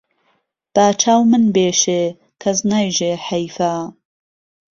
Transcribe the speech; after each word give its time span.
با 0.75 0.87
چاو 1.01 1.21
من 1.31 1.43
بێشێ 1.55 2.03
کەس 2.41 2.57
نایژێ 2.71 3.13
حەیفە 3.27 3.73